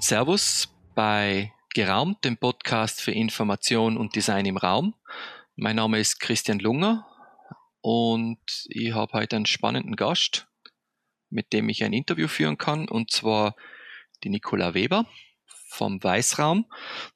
[0.00, 4.94] und Servus bei Geraumt, dem Podcast für Information und Design im Raum.
[5.56, 7.06] Mein Name ist Christian Lunger
[7.82, 8.40] und
[8.70, 10.48] ich habe heute einen spannenden Gast,
[11.28, 13.54] mit dem ich ein Interview führen kann, und zwar
[14.24, 15.04] die Nicola Weber
[15.68, 16.64] vom Weißraum.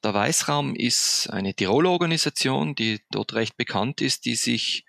[0.03, 4.85] Der Weißraum ist eine Tiroler Organisation, die dort recht bekannt ist, die sich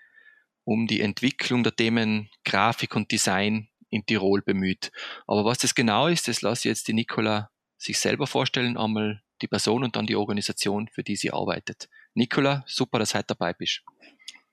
[0.64, 4.92] um die Entwicklung der Themen Grafik und Design in Tirol bemüht.
[5.26, 7.48] Aber was das genau ist, das lasse ich jetzt die Nicola
[7.86, 11.88] sich selber vorstellen, einmal die Person und dann die Organisation, für die sie arbeitet.
[12.14, 13.82] Nicola, super, dass du heute dabei bist.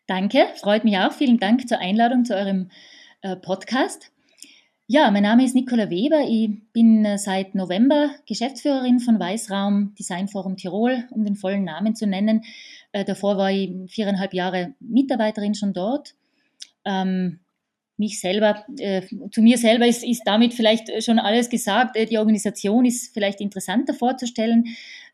[0.07, 1.13] Danke, freut mich auch.
[1.13, 2.69] Vielen Dank zur Einladung zu eurem
[3.21, 4.11] äh, Podcast.
[4.85, 6.25] Ja, mein Name ist Nicola Weber.
[6.27, 12.05] Ich bin äh, seit November Geschäftsführerin von Weißraum Designforum Tirol, um den vollen Namen zu
[12.05, 12.43] nennen.
[12.91, 16.15] Äh, davor war ich viereinhalb Jahre Mitarbeiterin schon dort.
[16.83, 17.39] Ähm,
[18.03, 19.01] mich selber, äh,
[19.31, 21.95] zu mir selber ist, ist damit vielleicht schon alles gesagt.
[21.95, 24.65] Äh, die Organisation ist vielleicht interessanter vorzustellen.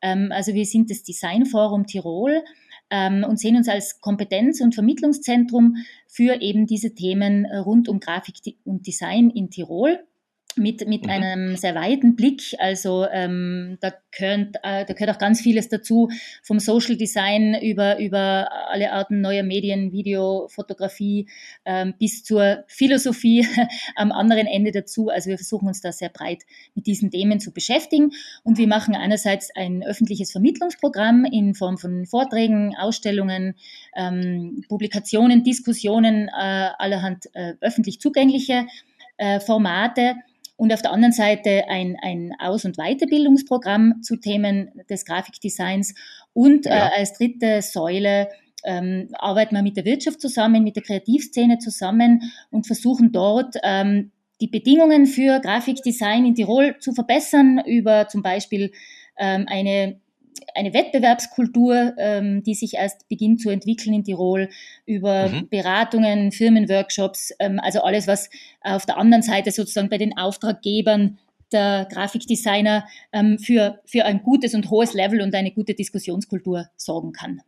[0.02, 2.44] Ähm, also wir sind das Designforum Tirol
[2.90, 5.76] ähm, und sehen uns als Kompetenz- und Vermittlungszentrum
[6.08, 10.00] für eben diese Themen rund um Grafik und Design in Tirol
[10.56, 11.10] mit, mit mhm.
[11.10, 12.56] einem sehr weiten Blick.
[12.60, 16.10] Also ähm, da, gehört, äh, da gehört auch ganz vieles dazu,
[16.44, 21.28] vom Social Design über, über alle Arten neuer Medien, Video, Fotografie
[21.66, 23.48] ähm, bis zur Philosophie
[23.96, 25.10] am anderen Ende dazu.
[25.10, 26.44] Also wir versuchen uns da sehr breit
[26.76, 28.12] mit diesen Themen zu beschäftigen.
[28.44, 33.56] Und wir machen einerseits ein öffentliches Vermittlungsprogramm in Form von Vorträgen, Ausstellungen,
[33.96, 38.66] ähm, Publikationen, Diskussionen, äh, allerhand äh, öffentlich zugängliche
[39.18, 40.16] äh, Formate
[40.60, 45.96] und auf der anderen Seite ein, ein Aus- und Weiterbildungsprogramm zu Themen des Grafikdesigns
[46.34, 46.88] und äh, ja.
[46.88, 48.28] äh, als dritte Säule
[48.66, 54.12] ähm, arbeiten wir mit der Wirtschaft zusammen, mit der Kreativszene zusammen und versuchen dort ähm,
[54.42, 58.74] die Bedingungen für Grafikdesign in Tirol zu verbessern über zum Beispiel
[59.18, 60.02] ähm, eine
[60.56, 64.50] eine Wettbewerbskultur, ähm, die sich erst beginnt zu entwickeln in Tirol,
[64.86, 65.50] über mhm.
[65.50, 68.30] Beratungen, Firmenworkshops, ähm, also alles, was
[68.62, 71.18] auf der anderen Seite sozusagen bei den Auftraggebern
[71.52, 77.12] der Grafikdesigner ähm, für, für ein gutes und hohes Level und eine gute Diskussionskultur sorgen
[77.12, 77.42] kann.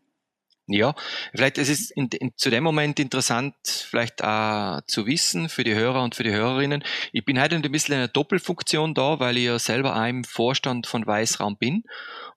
[0.68, 0.96] Ja,
[1.32, 5.76] vielleicht ist es in, in, zu dem Moment interessant, vielleicht auch zu wissen für die
[5.76, 6.84] Hörer und für die Hörerinnen.
[7.12, 10.24] Ich bin heute ein bisschen in einer Doppelfunktion da, weil ich ja selber auch im
[10.24, 11.84] Vorstand von Weißraum bin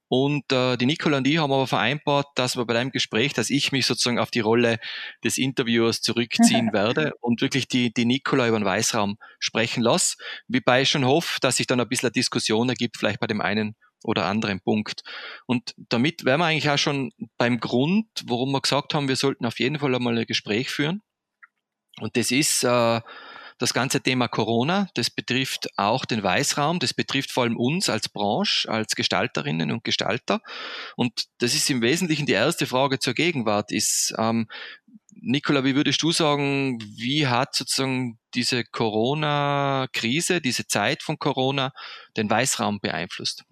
[0.07, 3.49] und äh, die Nicola und ich haben aber vereinbart, dass wir bei deinem Gespräch, dass
[3.49, 4.77] ich mich sozusagen auf die Rolle
[5.23, 10.17] des Interviewers zurückziehen werde und wirklich die, die Nicola über den Weißraum sprechen lasse.
[10.47, 13.41] Wobei ich schon hoffe, dass sich dann ein bisschen eine Diskussion ergibt, vielleicht bei dem
[13.41, 15.01] einen oder anderen Punkt.
[15.47, 19.45] Und damit wären wir eigentlich auch schon beim Grund, warum wir gesagt haben, wir sollten
[19.45, 21.01] auf jeden Fall einmal ein Gespräch führen.
[21.99, 23.01] Und das ist äh,
[23.57, 28.09] das ganze Thema Corona, das betrifft auch den Weißraum, das betrifft vor allem uns als
[28.09, 30.41] Branche, als Gestalterinnen und Gestalter.
[30.95, 34.47] Und das ist im Wesentlichen die erste Frage zur Gegenwart, ist, ähm,
[35.21, 41.71] Nicola, wie würdest du sagen, wie hat sozusagen diese Corona-Krise, diese Zeit von Corona
[42.17, 43.45] den Weißraum beeinflusst?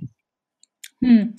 [1.02, 1.36] Hm.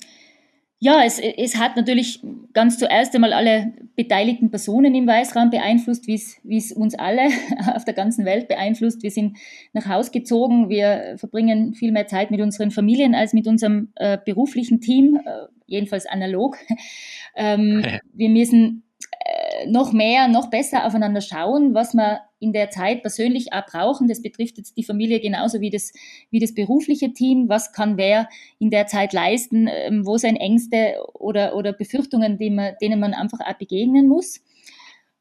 [0.79, 2.21] Ja, es, es hat natürlich
[2.53, 7.29] ganz zuerst einmal alle beteiligten Personen im Weißraum beeinflusst, wie es, wie es uns alle
[7.75, 9.01] auf der ganzen Welt beeinflusst.
[9.01, 9.37] Wir sind
[9.73, 14.17] nach Haus gezogen, wir verbringen viel mehr Zeit mit unseren Familien als mit unserem äh,
[14.23, 16.57] beruflichen Team, äh, jedenfalls analog.
[17.35, 18.83] Ähm, wir müssen
[19.67, 24.07] noch mehr, noch besser aufeinander schauen, was wir in der Zeit persönlich auch brauchen.
[24.07, 25.91] Das betrifft jetzt die Familie genauso wie das,
[26.29, 27.49] wie das berufliche Team.
[27.49, 29.67] Was kann wer in der Zeit leisten?
[29.69, 34.41] Ähm, wo sind Ängste oder, oder Befürchtungen, man, denen man einfach auch begegnen muss?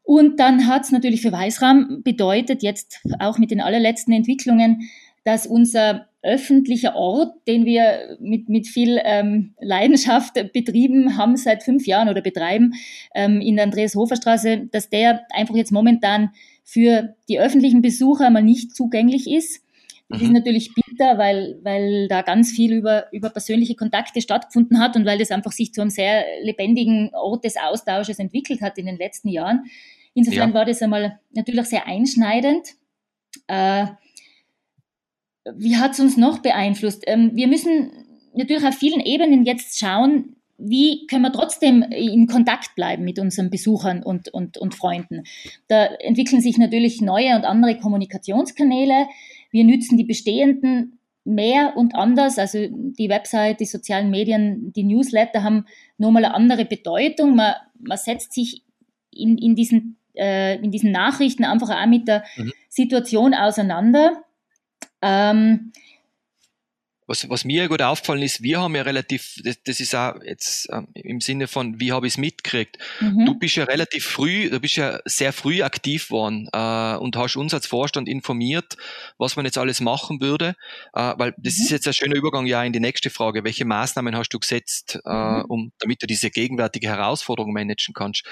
[0.03, 4.91] Und dann hat es natürlich für Weißraum bedeutet, jetzt auch mit den allerletzten Entwicklungen,
[5.25, 11.87] dass unser öffentlicher Ort, den wir mit, mit viel ähm, Leidenschaft betrieben haben seit fünf
[11.87, 12.73] Jahren oder betreiben
[13.15, 16.31] ähm, in der Andreas-Hofer-Straße, dass der einfach jetzt momentan
[16.65, 19.63] für die öffentlichen Besucher mal nicht zugänglich ist.
[20.09, 20.27] Das mhm.
[20.27, 25.05] ist natürlich bitter, weil, weil da ganz viel über, über persönliche Kontakte stattgefunden hat und
[25.07, 28.97] weil das einfach sich zu einem sehr lebendigen Ort des Austausches entwickelt hat in den
[28.97, 29.65] letzten Jahren.
[30.15, 30.55] Insofern ja.
[30.55, 32.69] war das einmal natürlich sehr einschneidend.
[33.47, 33.87] Äh,
[35.57, 37.05] wie hat es uns noch beeinflusst?
[37.07, 37.91] Ähm, wir müssen
[38.35, 43.51] natürlich auf vielen Ebenen jetzt schauen, wie können wir trotzdem in Kontakt bleiben mit unseren
[43.51, 45.25] Besuchern und, und, und Freunden?
[45.69, 49.09] Da entwickeln sich natürlich neue und andere Kommunikationskanäle.
[49.51, 52.39] Wir nützen die bestehenden mehr und anders.
[52.39, 55.67] Also die Website, die sozialen Medien, die Newsletter haben
[55.99, 57.35] nochmal eine andere Bedeutung.
[57.35, 58.63] Man, man setzt sich
[59.11, 62.53] in, in, diesen, äh, in diesen Nachrichten einfach auch mit der mhm.
[62.69, 64.25] Situation auseinander.
[65.05, 65.73] Ähm,
[67.07, 70.69] was, was mir gut aufgefallen ist, wir haben ja relativ, das, das ist auch jetzt
[70.73, 72.79] ähm, im Sinne von, wie habe ich es mitgekriegt?
[73.01, 73.27] Mhm.
[73.27, 77.37] Du bist ja relativ früh, du bist ja sehr früh aktiv worden äh, und hast
[77.37, 78.77] uns als Vorstand informiert,
[79.19, 80.57] was man jetzt alles machen würde,
[80.95, 81.65] äh, weil das mhm.
[81.65, 83.45] ist jetzt ein schöner Übergang ja in die nächste Frage.
[83.45, 85.45] Welche Maßnahmen hast du gesetzt, äh, mhm.
[85.49, 88.25] um, damit du diese gegenwärtige Herausforderung managen kannst?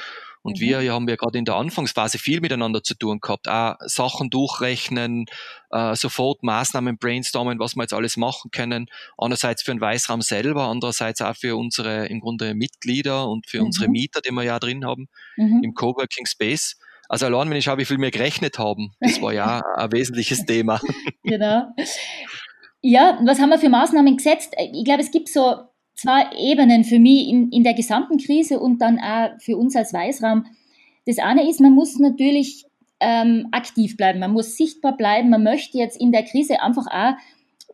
[0.42, 0.60] Und mhm.
[0.60, 3.48] wir ja, haben ja gerade in der Anfangsphase viel miteinander zu tun gehabt.
[3.48, 5.26] Auch Sachen durchrechnen,
[5.70, 8.86] äh, sofort Maßnahmen brainstormen, was wir jetzt alles machen können.
[9.16, 13.66] Einerseits für den Weißraum selber, andererseits auch für unsere im Grunde Mitglieder und für mhm.
[13.66, 15.60] unsere Mieter, die wir ja drin haben mhm.
[15.62, 16.76] im Coworking Space.
[17.08, 20.44] Also allein, wenn ich schaue, wie viel wir gerechnet haben, das war ja ein wesentliches
[20.46, 20.80] Thema.
[21.24, 21.72] Genau.
[22.80, 24.54] Ja, was haben wir für Maßnahmen gesetzt?
[24.58, 28.80] Ich glaube, es gibt so zwei Ebenen für mich in, in der gesamten Krise und
[28.80, 30.46] dann auch für uns als Weißraum.
[31.06, 32.64] Das eine ist, man muss natürlich
[33.00, 37.14] ähm, aktiv bleiben, man muss sichtbar bleiben, man möchte jetzt in der Krise einfach auch,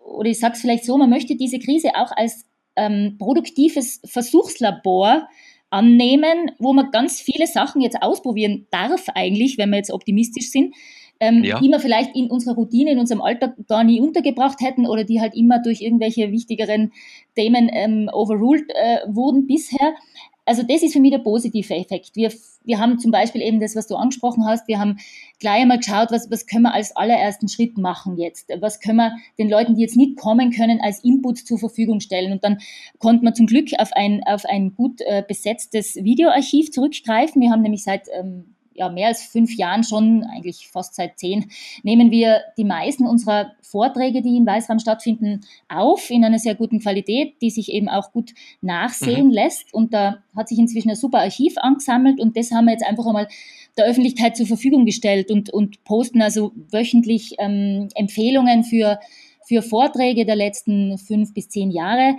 [0.05, 5.29] oder ich sage es vielleicht so, man möchte diese Krise auch als ähm, produktives Versuchslabor
[5.71, 10.75] annehmen, wo man ganz viele Sachen jetzt ausprobieren darf eigentlich, wenn wir jetzt optimistisch sind,
[11.21, 11.61] ähm, ja.
[11.61, 15.21] die wir vielleicht in unserer Routine, in unserem Alltag gar nie untergebracht hätten oder die
[15.21, 16.93] halt immer durch irgendwelche wichtigeren
[17.35, 19.95] Themen ähm, overruled äh, wurden bisher.
[20.45, 22.17] Also das ist für mich der positive Effekt.
[22.17, 22.33] Wir,
[22.65, 24.97] wir haben zum Beispiel eben das, was du angesprochen hast, wir haben
[25.41, 28.51] gleich einmal geschaut, was, was können wir als allerersten Schritt machen jetzt?
[28.61, 32.33] Was können wir den Leuten, die jetzt nicht kommen können, als Input zur Verfügung stellen?
[32.33, 32.59] Und dann
[32.99, 37.43] konnte man zum Glück auf ein, auf ein gut äh, besetztes Videoarchiv zurückgreifen.
[37.43, 41.51] Wir haben nämlich seit ähm, ja, mehr als fünf Jahren schon, eigentlich fast seit zehn,
[41.83, 46.79] nehmen wir die meisten unserer Vorträge, die im Weißraum stattfinden, auf in einer sehr guten
[46.79, 49.33] Qualität, die sich eben auch gut nachsehen mhm.
[49.33, 49.75] lässt.
[49.75, 53.07] Und da hat sich inzwischen ein super Archiv angesammelt und das haben wir jetzt einfach
[53.07, 53.29] einmal
[53.77, 58.99] der Öffentlichkeit zur Verfügung gestellt und, und posten also wöchentlich ähm, Empfehlungen für,
[59.47, 62.17] für Vorträge der letzten fünf bis zehn Jahre.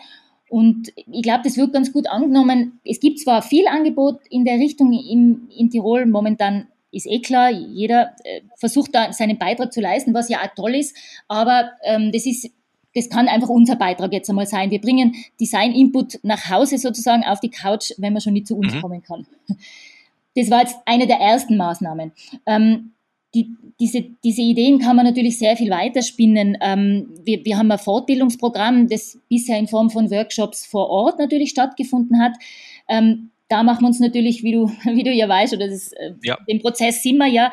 [0.49, 2.79] Und ich glaube, das wird ganz gut angenommen.
[2.83, 6.67] Es gibt zwar viel Angebot in der Richtung im, in Tirol momentan.
[6.91, 10.73] Ist eh klar, jeder äh, versucht da seinen Beitrag zu leisten, was ja auch toll
[10.73, 10.95] ist,
[11.27, 12.49] aber ähm, das ist
[12.95, 14.71] das kann einfach unser Beitrag jetzt einmal sein.
[14.71, 18.73] Wir bringen Design-Input nach Hause sozusagen auf die Couch, wenn man schon nicht zu uns
[18.73, 18.81] mhm.
[18.81, 19.27] kommen kann.
[20.35, 22.11] Das war jetzt eine der ersten Maßnahmen.
[22.45, 22.93] Ähm,
[23.33, 26.57] die, diese, diese Ideen kann man natürlich sehr viel weiterspinnen.
[26.61, 31.51] Ähm, wir, wir haben ein Fortbildungsprogramm, das bisher in Form von Workshops vor Ort natürlich
[31.51, 32.33] stattgefunden hat.
[32.89, 36.13] Ähm, da machen wir uns natürlich, wie du, wie du ja weißt, oder das, äh,
[36.23, 36.37] ja.
[36.47, 37.51] den Prozess sind wir ja,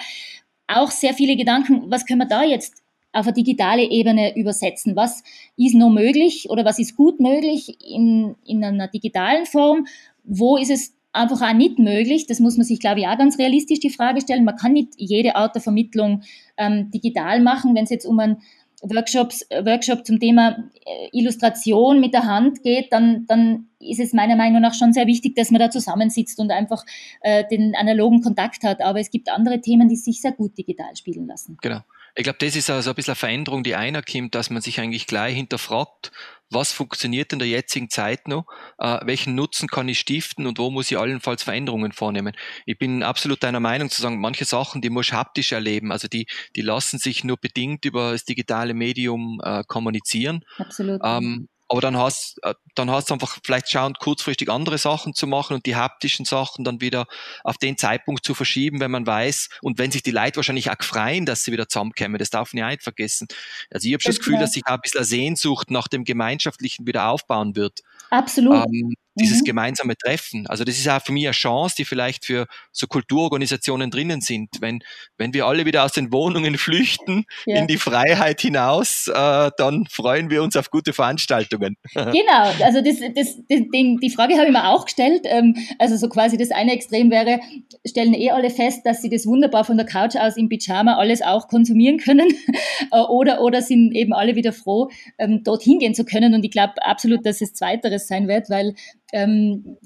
[0.69, 2.83] auch sehr viele Gedanken, was können wir da jetzt
[3.13, 4.97] auf eine digitale Ebene übersetzen?
[4.97, 5.23] Was
[5.57, 9.87] ist noch möglich oder was ist gut möglich in, in einer digitalen Form?
[10.25, 12.27] Wo ist es einfach auch nicht möglich.
[12.27, 14.45] Das muss man sich, glaube ich, auch ganz realistisch die Frage stellen.
[14.45, 16.23] Man kann nicht jede Art der Vermittlung
[16.57, 18.39] ähm, digital machen, wenn es jetzt um einen
[18.83, 24.13] Workshops, äh, Workshop zum Thema äh, Illustration mit der Hand geht, dann, dann ist es
[24.13, 26.85] meiner Meinung nach schon sehr wichtig, dass man da zusammensitzt und einfach
[27.23, 28.81] äh, den analogen Kontakt hat.
[28.81, 31.57] Aber es gibt andere Themen, die sich sehr gut digital spielen lassen.
[31.63, 31.81] Genau.
[32.17, 34.81] Ich glaube, das ist also ein bisschen eine Veränderung, die einer kommt, dass man sich
[34.81, 36.13] eigentlich gleich hinterfragt,
[36.51, 38.47] was funktioniert in der jetzigen Zeit noch,
[38.79, 42.35] äh, welchen Nutzen kann ich stiften und wo muss ich allenfalls Veränderungen vornehmen.
[42.65, 46.09] Ich bin absolut deiner Meinung zu sagen, manche Sachen, die muss ich haptisch erleben, also
[46.09, 50.43] die, die lassen sich nur bedingt über das digitale Medium äh, kommunizieren.
[50.57, 51.01] Absolut.
[51.05, 55.27] Ähm, aber dann hast, äh, dann hast du einfach vielleicht schauen, kurzfristig andere Sachen zu
[55.27, 57.07] machen und die haptischen Sachen dann wieder
[57.45, 60.83] auf den Zeitpunkt zu verschieben, wenn man weiß und wenn sich die Leute wahrscheinlich auch
[60.83, 62.19] freuen, dass sie wieder zusammenkommen.
[62.19, 63.29] Das darf man ja nicht vergessen.
[63.71, 66.87] Also ich habe schon das Gefühl, dass sich auch ein bisschen Sehnsucht nach dem Gemeinschaftlichen
[66.87, 67.81] wieder aufbauen wird.
[68.11, 68.67] Absolut.
[68.67, 69.45] Ähm, dieses mhm.
[69.45, 70.47] gemeinsame Treffen.
[70.47, 74.51] Also das ist auch für mich eine Chance, die vielleicht für so Kulturorganisationen drinnen sind.
[74.61, 74.81] Wenn,
[75.19, 77.57] wenn wir alle wieder aus den Wohnungen flüchten ja.
[77.57, 81.77] in die Freiheit hinaus, äh, dann freuen wir uns auf gute Veranstaltungen.
[82.17, 85.23] Genau, also das, das, den, die Frage habe ich mir auch gestellt.
[85.25, 87.41] Ähm, also so quasi das eine Extrem wäre,
[87.87, 91.23] stellen eh alle fest, dass sie das wunderbar von der Couch aus im Pyjama alles
[91.23, 92.29] auch konsumieren können
[92.93, 96.35] äh, oder, oder sind eben alle wieder froh, ähm, dorthin gehen zu können.
[96.35, 98.75] Und ich glaube absolut, dass es Zweiteres sein wird, weil
[99.13, 99.77] ähm,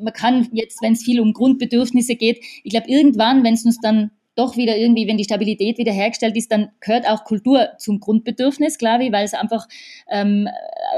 [0.00, 3.80] man kann jetzt, wenn es viel um Grundbedürfnisse geht, ich glaube, irgendwann, wenn es uns
[3.80, 8.00] dann doch wieder irgendwie, wenn die Stabilität wieder hergestellt ist, dann gehört auch Kultur zum
[8.00, 9.68] Grundbedürfnis, glaube ich, weil es einfach
[10.10, 10.48] ähm,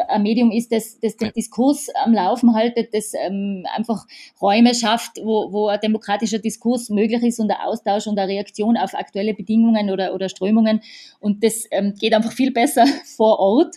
[0.09, 4.07] ein Medium ist, das, das den Diskurs am Laufen haltet, das ähm, einfach
[4.41, 8.77] Räume schafft, wo, wo ein demokratischer Diskurs möglich ist und der Austausch und eine Reaktion
[8.77, 10.81] auf aktuelle Bedingungen oder, oder Strömungen.
[11.21, 13.77] Und das ähm, geht einfach viel besser vor Ort.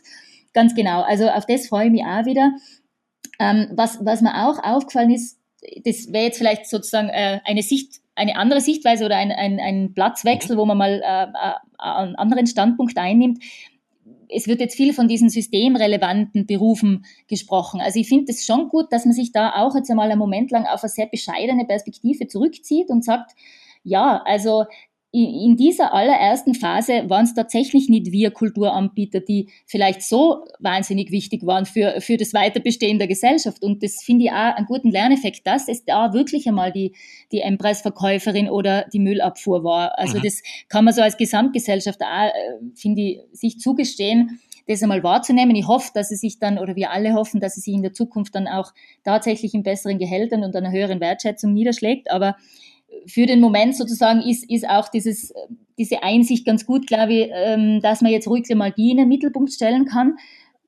[0.54, 1.02] Ganz genau.
[1.02, 2.52] Also auf das freue ich mich auch wieder.
[3.40, 5.40] Ähm, was, was mir auch aufgefallen ist,
[5.84, 9.94] das wäre jetzt vielleicht sozusagen äh, eine Sicht, eine andere Sichtweise oder ein, ein, ein
[9.94, 13.44] Platzwechsel, wo man mal äh, äh, einen anderen Standpunkt einnimmt.
[14.30, 17.82] es wird jetzt viel von diesen systemrelevanten Berufen gesprochen.
[17.82, 20.52] Also ich finde es schon gut, dass man sich da auch jetzt einmal einen Moment
[20.52, 23.32] lang auf eine sehr bescheidene Perspektive zurückzieht und sagt,
[23.84, 24.66] ja, also
[25.12, 31.48] in dieser allerersten Phase waren es tatsächlich nicht wir Kulturanbieter, die vielleicht so wahnsinnig wichtig
[31.48, 33.64] waren für, für das Weiterbestehen der Gesellschaft.
[33.64, 36.94] Und das finde ich auch einen guten Lerneffekt, dass es da wirklich einmal die,
[37.32, 39.98] die Endpreisverkäuferin oder die Müllabfuhr war.
[39.98, 40.24] Also mhm.
[40.24, 42.32] das kann man so als Gesamtgesellschaft auch, äh,
[42.76, 45.56] finde ich, sich zugestehen, das einmal wahrzunehmen.
[45.56, 47.94] Ich hoffe, dass es sich dann, oder wir alle hoffen, dass es sich in der
[47.94, 48.72] Zukunft dann auch
[49.04, 52.12] tatsächlich in besseren Gehältern und einer höheren Wertschätzung niederschlägt.
[52.12, 52.36] Aber
[53.06, 55.34] für den Moment sozusagen ist, ist auch dieses,
[55.78, 59.52] diese Einsicht ganz gut, glaube ich, ähm, dass man jetzt ruhig die in den Mittelpunkt
[59.52, 60.18] stellen kann.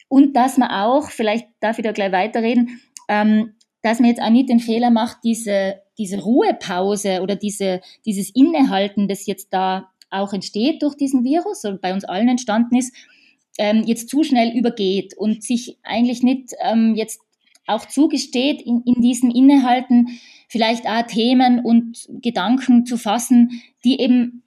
[0.07, 4.29] Und dass man auch, vielleicht darf ich da gleich weiterreden, ähm, dass man jetzt auch
[4.29, 10.33] nicht den Fehler macht, diese, diese Ruhepause oder diese, dieses Innehalten, das jetzt da auch
[10.33, 12.93] entsteht durch diesen Virus oder bei uns allen entstanden ist,
[13.57, 16.53] ähm, jetzt zu schnell übergeht und sich eigentlich nicht
[16.95, 17.21] jetzt
[17.71, 24.43] auch zugesteht, in, in diesem Innehalten vielleicht auch Themen und Gedanken zu fassen, die eben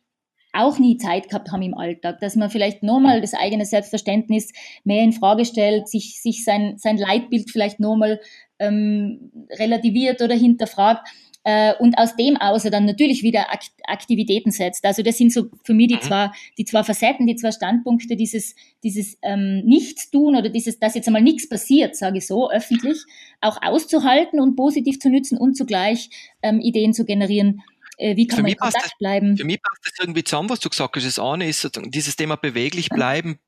[0.55, 4.53] auch nie Zeit gehabt haben im Alltag, dass man vielleicht nochmal das eigene Selbstverständnis
[4.85, 8.21] mehr in Frage stellt, sich, sich sein, sein Leitbild vielleicht nochmal
[8.59, 11.09] ähm, relativiert oder hinterfragt
[11.45, 13.47] äh, und aus dem außer dann natürlich wieder
[13.87, 14.85] Aktivitäten setzt.
[14.85, 16.01] Also das sind so für mich die mhm.
[16.01, 21.07] zwei, die zwei Facetten, die zwei Standpunkte, dieses, dieses ähm, Nichtstun oder dieses, dass jetzt
[21.07, 22.99] einmal nichts passiert, sage ich so, öffentlich,
[23.41, 26.11] auch auszuhalten und positiv zu nützen und zugleich
[26.43, 27.63] ähm, Ideen zu generieren,
[27.99, 29.37] äh, wie kann für man in Kontakt das, bleiben?
[29.37, 31.05] Für mich passt das irgendwie zusammen, was du gesagt hast.
[31.05, 33.39] Das eine ist dieses Thema beweglich bleiben,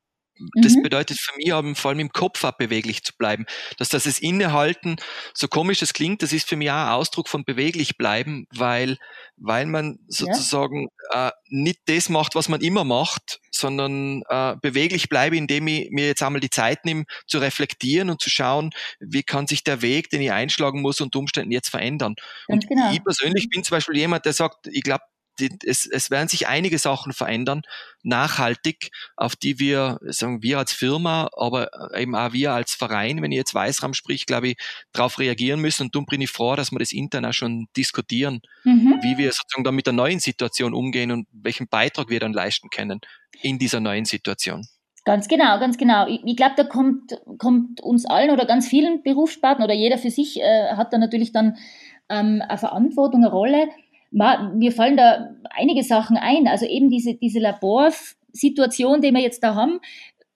[0.61, 0.83] das mhm.
[0.83, 3.45] bedeutet für mich aber vor allem im Kopf auch beweglich zu bleiben.
[3.77, 4.97] Dass das es Innehalten,
[5.33, 8.97] so komisch es klingt, das ist für mich auch ein Ausdruck von beweglich bleiben, weil,
[9.37, 11.29] weil man sozusagen ja.
[11.29, 16.07] äh, nicht das macht, was man immer macht, sondern äh, beweglich bleibe, indem ich mir
[16.07, 20.09] jetzt einmal die Zeit nehme, zu reflektieren und zu schauen, wie kann sich der Weg,
[20.09, 22.15] den ich einschlagen muss, unter Umständen jetzt verändern.
[22.47, 22.91] Ganz und genau.
[22.91, 25.03] ich persönlich bin zum Beispiel jemand, der sagt, ich glaube,
[25.39, 27.61] die, es, es werden sich einige Sachen verändern,
[28.03, 33.31] nachhaltig, auf die wir, sagen wir als Firma, aber eben auch wir als Verein, wenn
[33.31, 34.57] ich jetzt Weißraum sprich, glaube ich,
[34.93, 35.83] darauf reagieren müssen.
[35.83, 38.99] Und darum bin ich froh, dass wir das intern auch schon diskutieren, mhm.
[39.01, 42.69] wie wir sozusagen dann mit der neuen Situation umgehen und welchen Beitrag wir dann leisten
[42.69, 42.99] können
[43.41, 44.67] in dieser neuen Situation.
[45.07, 46.05] Ganz genau, ganz genau.
[46.07, 50.11] Ich, ich glaube, da kommt, kommt uns allen oder ganz vielen Berufssparten oder jeder für
[50.11, 51.55] sich äh, hat da natürlich dann
[52.09, 53.69] ähm, eine Verantwortung, eine Rolle
[54.11, 56.47] mir fallen da einige Sachen ein.
[56.47, 59.79] Also eben diese, diese Laborsituation, die wir jetzt da haben,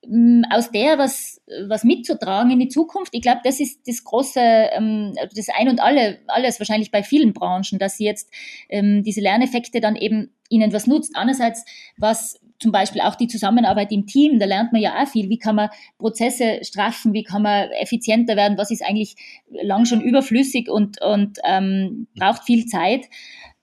[0.06, 3.14] mm, aus der was, was mitzutragen in die Zukunft.
[3.14, 7.34] Ich glaube, das ist das große, ähm, das Ein und alle, alles wahrscheinlich bei vielen
[7.34, 8.32] Branchen, dass sie jetzt
[8.70, 11.16] ähm, diese Lerneffekte dann eben ihnen was nutzt.
[11.16, 11.66] Einerseits,
[11.98, 15.30] was zum Beispiel auch die Zusammenarbeit im Team, da lernt man ja auch viel.
[15.30, 17.12] Wie kann man Prozesse straffen?
[17.12, 18.58] Wie kann man effizienter werden?
[18.58, 19.16] Was ist eigentlich
[19.50, 23.06] lang schon überflüssig und, und ähm, braucht viel Zeit?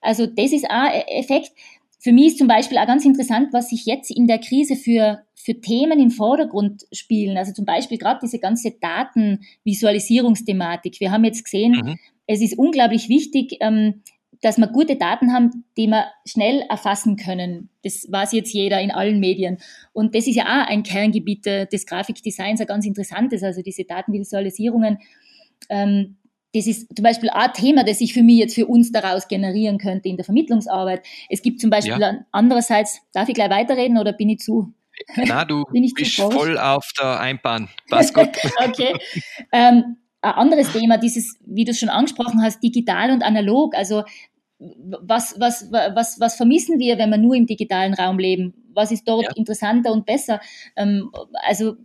[0.00, 1.50] Also das ist auch ein Effekt.
[2.00, 5.24] Für mich ist zum Beispiel auch ganz interessant, was sich jetzt in der Krise für,
[5.34, 7.36] für Themen im Vordergrund spielen.
[7.36, 11.00] Also zum Beispiel gerade diese ganze Datenvisualisierungsthematik.
[11.00, 11.98] Wir haben jetzt gesehen, mhm.
[12.26, 14.02] es ist unglaublich wichtig, ähm,
[14.40, 17.70] dass wir gute Daten haben, die wir schnell erfassen können.
[17.82, 19.58] Das weiß jetzt jeder in allen Medien.
[19.92, 24.98] Und das ist ja auch ein Kerngebiet des Grafikdesigns, ein ganz interessantes, also diese Datenvisualisierungen.
[25.68, 26.18] Ähm,
[26.54, 29.78] das ist zum Beispiel ein Thema, das sich für mich jetzt für uns daraus generieren
[29.78, 31.02] könnte in der Vermittlungsarbeit.
[31.28, 32.24] Es gibt zum Beispiel ja.
[32.32, 34.72] andererseits, darf ich gleich weiterreden oder bin ich zu?
[35.16, 35.64] Na, du
[35.94, 37.68] bist voll auf der Einbahn.
[37.88, 38.30] Passt gut.
[38.64, 38.94] okay.
[39.52, 43.74] Ähm, ein anderes Thema, dieses, wie du es schon angesprochen hast, digital und analog.
[43.76, 44.02] Also
[44.58, 48.54] was, was, was, was vermissen wir, wenn wir nur im digitalen Raum leben?
[48.72, 49.30] Was ist dort ja.
[49.36, 50.40] interessanter und besser?
[50.76, 51.10] Ähm,
[51.46, 51.76] also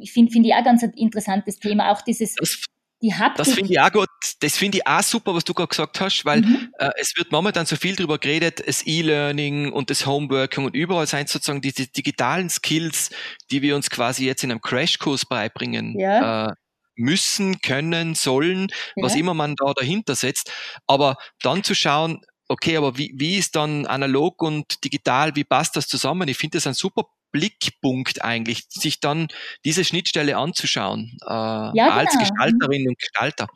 [0.00, 2.34] ich finde find ich auch ganz ein interessantes Thema, auch dieses.
[2.34, 2.64] Das
[3.02, 3.44] die Haptik.
[3.44, 4.08] Das finde ich auch gut,
[4.40, 6.72] das finde ich auch super, was du gerade gesagt hast, weil mhm.
[6.78, 11.06] äh, es wird momentan so viel darüber geredet, das E-Learning und das Homeworking und überall
[11.06, 13.10] sind sozusagen diese digitalen Skills,
[13.50, 15.98] die wir uns quasi jetzt in einem Crashkurs beibringen.
[15.98, 16.48] Ja.
[16.48, 16.54] Äh,
[17.00, 19.04] müssen, können, sollen, ja.
[19.04, 20.50] was immer man da dahinter setzt.
[20.88, 25.76] Aber dann zu schauen, okay, aber wie, wie ist dann analog und digital, wie passt
[25.76, 26.28] das zusammen?
[26.28, 29.28] Ich finde das ein super Blickpunkt eigentlich, sich dann
[29.64, 32.24] diese Schnittstelle anzuschauen, äh, ja, als genau.
[32.24, 33.48] Gestalterin und Gestalter.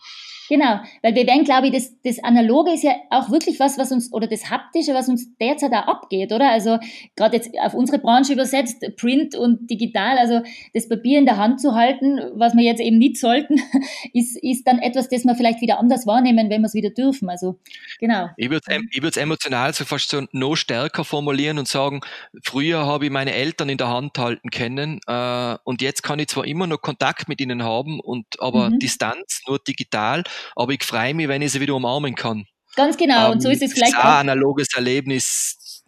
[0.49, 3.93] Genau, weil wir werden, glaube ich, das, das Analoge ist ja auch wirklich was, was
[3.93, 6.51] uns, oder das Haptische, was uns derzeit auch abgeht, oder?
[6.51, 6.79] Also
[7.17, 10.43] gerade jetzt auf unsere Branche übersetzt, Print und digital, also
[10.75, 13.61] das Papier in der Hand zu halten, was wir jetzt eben nicht sollten,
[14.13, 17.29] ist, ist dann etwas, das wir vielleicht wieder anders wahrnehmen, wenn wir es wieder dürfen.
[17.31, 17.59] Also
[18.01, 18.29] genau.
[18.37, 18.67] Ich würde
[19.09, 22.01] es emotional so fast so noch stärker formulieren und sagen,
[22.43, 26.29] früher habe ich meine Eltern in der Hand halten können äh, und jetzt kann ich
[26.29, 28.79] zwar immer noch Kontakt mit ihnen haben und aber mhm.
[28.79, 30.25] Distanz, nur digital
[30.57, 32.47] aber ich freue mich, wenn ich sie wieder umarmen kann.
[32.75, 34.05] Ganz genau, ähm, und so ist es vielleicht ist auch.
[34.05, 35.85] ein analoges Erlebnis.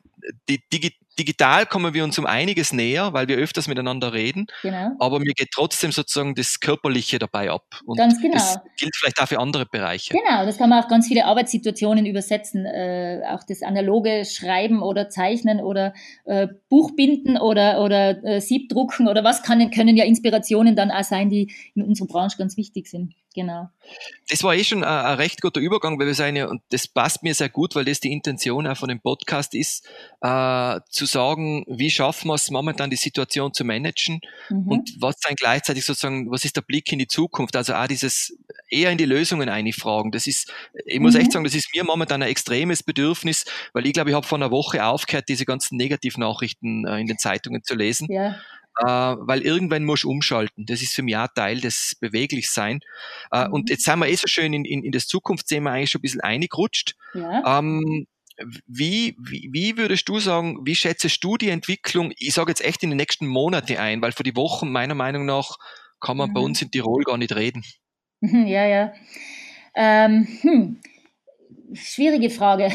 [0.48, 4.46] Die, die, digital kommen wir uns um einiges näher, weil wir öfters miteinander reden.
[4.62, 4.92] Genau.
[4.98, 7.64] Aber mir geht trotzdem sozusagen das Körperliche dabei ab.
[7.84, 8.34] Und ganz genau.
[8.34, 10.14] Das gilt vielleicht auch für andere Bereiche.
[10.14, 12.66] Genau, das kann man auch ganz viele Arbeitssituationen übersetzen.
[12.66, 19.24] Äh, auch das analoge Schreiben oder Zeichnen oder äh, Buchbinden oder, oder äh, Siebdrucken oder
[19.24, 23.14] was kann, können ja Inspirationen dann auch sein, die in unserer Branche ganz wichtig sind.
[23.34, 23.68] Genau.
[24.30, 26.86] Das war eh schon ein, ein, recht guter Übergang, weil wir sagen ja, und das
[26.86, 29.84] passt mir sehr gut, weil das die Intention auch von dem Podcast ist,
[30.20, 34.68] äh, zu sagen, wie schaffen wir es momentan die Situation zu managen mhm.
[34.68, 37.56] und was dann gleichzeitig sozusagen, was ist der Blick in die Zukunft?
[37.56, 38.38] Also auch dieses
[38.70, 40.12] eher in die Lösungen einfragen.
[40.12, 40.52] Das ist,
[40.86, 41.20] ich muss mhm.
[41.20, 44.38] echt sagen, das ist mir momentan ein extremes Bedürfnis, weil ich glaube, ich habe vor
[44.38, 48.06] einer Woche aufgehört, diese ganzen Negativnachrichten äh, in den Zeitungen zu lesen.
[48.10, 48.36] Ja
[48.78, 50.66] äh, weil irgendwann musst du umschalten.
[50.66, 52.80] Das ist für mich auch Teil des Beweglichsein.
[53.30, 53.52] Äh, mhm.
[53.52, 56.02] Und jetzt sind wir eh so schön in, in, in das Zukunftsthema eigentlich schon ein
[56.02, 56.94] bisschen eingerutscht.
[57.14, 57.58] Ja.
[57.58, 58.06] Ähm,
[58.66, 62.82] wie, wie, wie würdest du sagen, wie schätzt du die Entwicklung, ich sage jetzt echt
[62.82, 65.56] in den nächsten Monaten ein, weil für die Wochen meiner Meinung nach
[66.00, 66.34] kann man mhm.
[66.34, 67.64] bei uns in Tirol gar nicht reden.
[68.22, 68.94] Ja, ja.
[69.74, 70.80] Ähm, hm.
[71.74, 72.72] Schwierige Frage.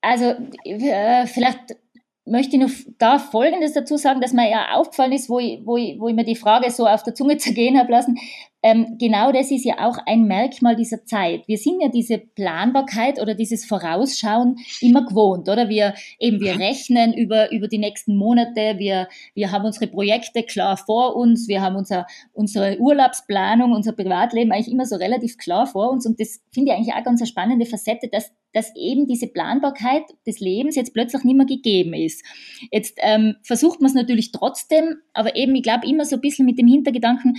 [0.00, 0.34] Also
[0.64, 1.76] äh, vielleicht
[2.24, 5.76] möchte ich noch da Folgendes dazu sagen, dass mir ja aufgefallen ist, wo ich, wo
[5.76, 8.16] ich, wo ich mir die Frage so auf der Zunge zergehen habe lassen.
[8.64, 11.48] Ähm, genau das ist ja auch ein Merkmal dieser Zeit.
[11.48, 15.68] Wir sind ja diese Planbarkeit oder dieses Vorausschauen immer gewohnt, oder?
[15.68, 20.76] Wir eben, wir rechnen über, über die nächsten Monate, wir, wir haben unsere Projekte klar
[20.76, 25.90] vor uns, wir haben unser, unsere Urlaubsplanung, unser Privatleben eigentlich immer so relativ klar vor
[25.90, 29.26] uns und das finde ich eigentlich auch ganz eine spannende Facette, dass, dass eben diese
[29.26, 32.24] Planbarkeit des Lebens jetzt plötzlich nicht mehr gegeben ist.
[32.70, 36.46] Jetzt ähm, versucht man es natürlich trotzdem, aber eben, ich glaube, immer so ein bisschen
[36.46, 37.36] mit dem Hintergedanken,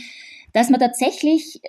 [0.53, 1.61] dass man tatsächlich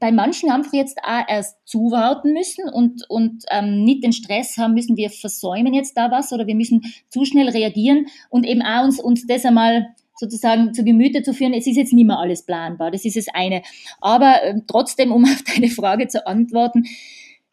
[0.00, 4.74] bei manchen einfach jetzt auch erst zuwarten müssen und, und ähm, nicht den Stress haben
[4.74, 8.84] müssen, wir versäumen jetzt da was oder wir müssen zu schnell reagieren und eben auch
[8.84, 12.44] uns, uns das einmal sozusagen zu Gemüte zu führen, es ist jetzt nicht mehr alles
[12.44, 13.62] planbar, das ist das eine.
[14.00, 16.84] Aber äh, trotzdem, um auf deine Frage zu antworten,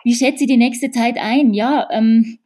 [0.06, 1.54] wie schätze ich die nächste Zeit ein?
[1.54, 2.38] Ja, ähm,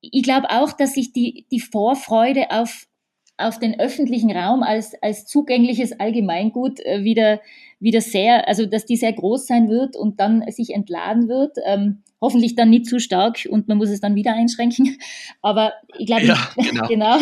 [0.00, 2.88] ich glaube auch, dass sich die, die Vorfreude auf,
[3.36, 7.40] auf den öffentlichen Raum als, als zugängliches Allgemeingut äh, wieder,
[7.78, 11.56] wieder sehr, also dass die sehr groß sein wird und dann sich entladen wird.
[11.64, 14.98] Ähm, hoffentlich dann nicht zu stark und man muss es dann wieder einschränken.
[15.40, 16.88] Aber ich glaube, ja, genau.
[16.88, 17.16] genau.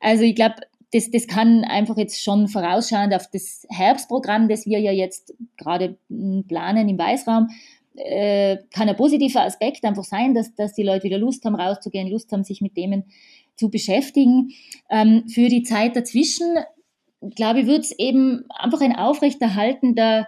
[0.00, 0.56] Also ich glaube,
[0.92, 5.96] das, das kann einfach jetzt schon vorausschauend auf das Herbstprogramm, das wir ja jetzt gerade
[6.10, 7.48] hm, planen im Weißraum,
[7.96, 12.08] äh, kann ein positiver Aspekt einfach sein, dass, dass die Leute wieder Lust haben, rauszugehen,
[12.08, 13.04] Lust haben, sich mit Themen
[13.56, 14.50] zu beschäftigen.
[14.90, 16.56] Ähm, für die Zeit dazwischen,
[17.34, 20.26] glaube ich, wird es eben einfach ein Aufrechterhalten der,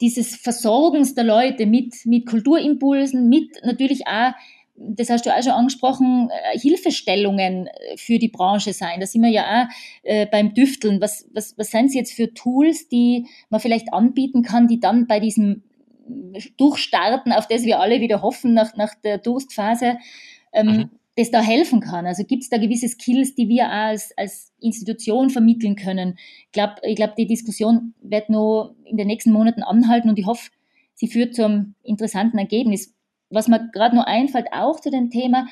[0.00, 4.32] dieses Versorgens der Leute mit, mit Kulturimpulsen, mit natürlich auch,
[4.78, 9.00] das hast du auch schon angesprochen, äh, Hilfestellungen für die Branche sein.
[9.00, 9.66] Da sind wir ja auch
[10.02, 11.00] äh, beim Düfteln.
[11.00, 15.06] Was, was, was sind es jetzt für Tools, die man vielleicht anbieten kann, die dann
[15.06, 15.62] bei diesem
[16.56, 19.98] Durchstarten, auf das wir alle wieder hoffen nach, nach der Durstphase,
[20.52, 22.06] ähm, mhm das da helfen kann.
[22.06, 26.18] Also gibt es da gewisse Skills, die wir als, als Institution vermitteln können.
[26.44, 30.26] Ich glaube, ich glaub, die Diskussion wird nur in den nächsten Monaten anhalten und ich
[30.26, 30.50] hoffe,
[30.94, 32.94] sie führt zu einem interessanten Ergebnis.
[33.30, 35.46] Was mir gerade nur einfällt, auch zu dem Thema,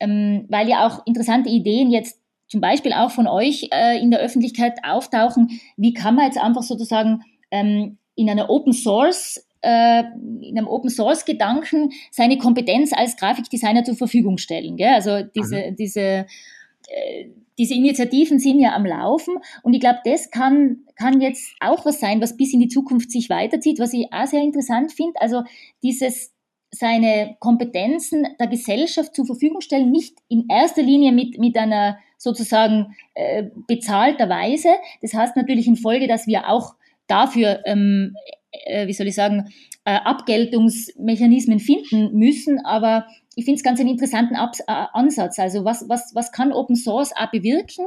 [0.00, 4.20] ähm, weil ja auch interessante Ideen jetzt zum Beispiel auch von euch äh, in der
[4.20, 10.02] Öffentlichkeit auftauchen, wie kann man jetzt einfach sozusagen ähm, in einer Open Source äh,
[10.42, 14.76] in einem Open Source Gedanken seine Kompetenz als Grafikdesigner zur Verfügung stellen.
[14.76, 14.94] Gell?
[14.94, 15.76] Also diese, mhm.
[15.76, 17.26] diese, äh,
[17.58, 22.00] diese Initiativen sind ja am Laufen und ich glaube, das kann, kann jetzt auch was
[22.00, 25.20] sein, was bis in die Zukunft sich weiterzieht, was ich auch sehr interessant finde.
[25.20, 25.42] Also
[25.82, 26.32] dieses
[26.72, 32.94] seine Kompetenzen der Gesellschaft zur Verfügung stellen, nicht in erster Linie mit, mit einer sozusagen
[33.14, 34.68] äh, bezahlter Weise.
[35.02, 36.74] Das heißt natürlich in Folge, dass wir auch
[37.08, 38.14] dafür ähm,
[38.52, 39.52] äh, wie soll ich sagen,
[39.84, 45.38] äh, Abgeltungsmechanismen finden müssen, aber ich finde es ganz einen interessanten Ab äh, Ansatz.
[45.38, 47.86] Also was, was, was kann Open Source auch bewirken?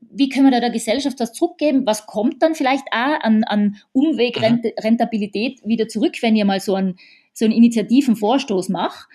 [0.00, 1.86] Wie können wir da der Gesellschaft was zurückgeben?
[1.86, 6.96] Was kommt dann vielleicht auch an, an Umwegrentabilität wieder zurück, wenn ihr mal so einen,
[7.32, 9.08] so einen Initiativenvorstoß macht?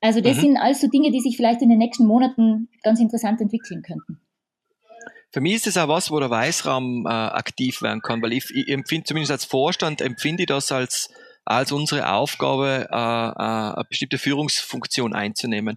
[0.00, 0.40] Also das mhm.
[0.40, 4.20] sind also Dinge, die sich vielleicht in den nächsten Monaten ganz interessant entwickeln könnten.
[5.32, 8.50] Für mich ist es auch was, wo der Weißraum äh, aktiv werden kann, weil ich,
[8.54, 11.08] ich empfinde zumindest als Vorstand empfinde ich das als
[11.44, 15.76] als unsere Aufgabe, äh, äh, eine bestimmte Führungsfunktion einzunehmen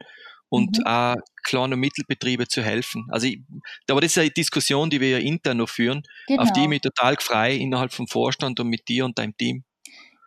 [0.50, 0.86] und mhm.
[0.86, 3.08] auch kleine Mittelbetriebe zu helfen.
[3.10, 3.42] Also, ich,
[3.90, 6.44] aber das ist eine Diskussion, die wir ja intern noch führen, genau.
[6.44, 9.64] auf die ich mich total frei innerhalb vom Vorstand und mit dir und deinem Team.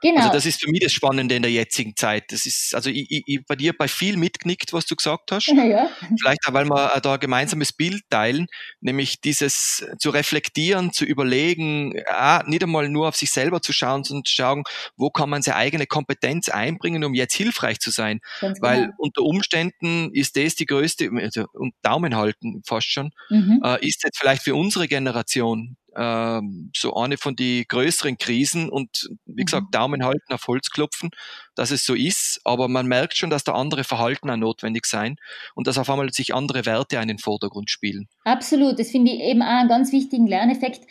[0.00, 0.20] Genau.
[0.20, 2.30] Also das ist für mich das Spannende in der jetzigen Zeit.
[2.30, 5.48] Das ist, also ich, ich, bei dir bei viel mitgenickt, was du gesagt hast.
[5.68, 5.90] Ja.
[6.18, 8.46] Vielleicht auch, weil wir da ein gemeinsames Bild teilen,
[8.80, 14.04] nämlich dieses zu reflektieren, zu überlegen, ah, nicht einmal nur auf sich selber zu schauen,
[14.04, 14.62] sondern zu schauen,
[14.96, 18.20] wo kann man seine eigene Kompetenz einbringen, um jetzt hilfreich zu sein.
[18.40, 18.94] Ganz weil genau.
[18.98, 23.60] unter Umständen ist das die größte, also, und Daumen halten fast schon, mhm.
[23.62, 29.10] äh, ist jetzt vielleicht für unsere Generation ähm, so eine von die größeren Krisen und
[29.26, 29.70] wie gesagt, mhm.
[29.72, 31.10] Daumen halten, auf Holz klopfen,
[31.56, 35.16] dass es so ist, aber man merkt schon, dass da andere Verhalten auch notwendig sein
[35.54, 38.06] und dass auf einmal sich andere Werte in den Vordergrund spielen.
[38.24, 40.82] Absolut, das finde ich eben auch einen ganz wichtigen Lerneffekt,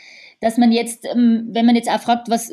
[0.41, 2.51] dass man jetzt, ähm, wenn man jetzt auch fragt, was,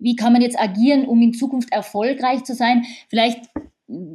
[0.00, 3.40] wie kann man jetzt agieren, um in Zukunft erfolgreich zu sein, vielleicht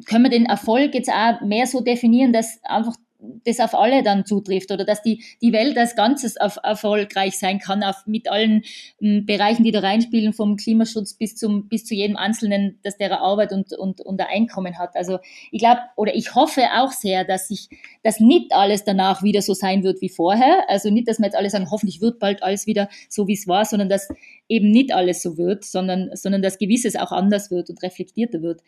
[0.06, 4.26] können wir den Erfolg jetzt auch mehr so definieren, dass einfach das auf alle dann
[4.26, 8.64] zutrifft oder dass die, die Welt als Ganzes auf, erfolgreich sein kann, auf, mit allen
[9.02, 13.20] m, Bereichen, die da reinspielen, vom Klimaschutz bis, zum, bis zu jedem Einzelnen, dass der
[13.20, 14.96] Arbeit und, und, und ein Einkommen hat.
[14.96, 15.18] Also
[15.52, 17.70] ich glaube oder ich hoffe auch sehr, dass sich,
[18.04, 20.66] dass nicht alles danach wieder so sein wird wie vorher.
[20.68, 23.48] Also nicht, dass wir jetzt alle sagen, hoffentlich wird bald alles wieder so, wie es
[23.48, 24.10] war, sondern dass
[24.48, 28.62] eben nicht alles so wird, sondern, sondern dass gewisses auch anders wird und reflektierter wird.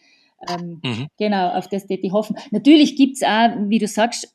[0.48, 1.08] Ähm, mhm.
[1.18, 2.38] Genau, auf das die hoffen.
[2.52, 4.34] Natürlich gibt's auch, wie du sagst,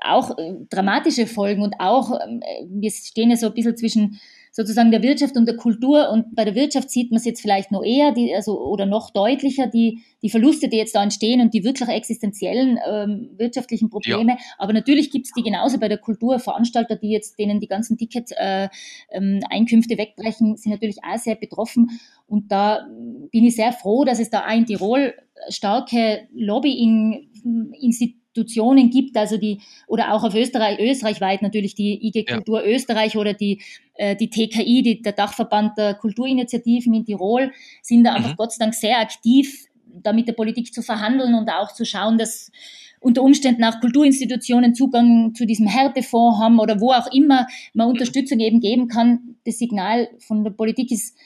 [0.00, 4.90] auch äh, dramatische Folgen und auch, ähm, wir stehen ja so ein bisschen zwischen sozusagen
[4.90, 7.84] der Wirtschaft und der Kultur und bei der Wirtschaft sieht man es jetzt vielleicht noch
[7.84, 11.62] eher, die, also, oder noch deutlicher, die, die Verluste, die jetzt da entstehen und die
[11.62, 14.32] wirklich existenziellen ähm, wirtschaftlichen Probleme.
[14.32, 14.38] Ja.
[14.56, 16.40] Aber natürlich gibt es die genauso bei der Kultur.
[16.40, 22.00] Veranstalter, die jetzt denen die ganzen Ticket-Einkünfte äh, ähm, wegbrechen, sind natürlich auch sehr betroffen.
[22.26, 22.88] Und da
[23.30, 25.14] bin ich sehr froh, dass es da auch in Tirol
[25.50, 32.64] starke Lobbying-Institutionen Institutionen gibt, also die, oder auch auf Österreich, österreichweit natürlich die IG Kultur
[32.64, 32.74] ja.
[32.74, 33.60] Österreich oder die,
[33.94, 38.36] äh, die TKI, die, der Dachverband der Kulturinitiativen in Tirol, sind da einfach mhm.
[38.36, 39.66] Gott sei Dank sehr aktiv,
[40.02, 42.50] da mit der Politik zu verhandeln und auch zu schauen, dass
[43.00, 47.92] unter Umständen auch Kulturinstitutionen Zugang zu diesem Härtefonds haben oder wo auch immer man mhm.
[47.92, 49.36] Unterstützung eben geben kann.
[49.44, 51.16] Das Signal von der Politik ist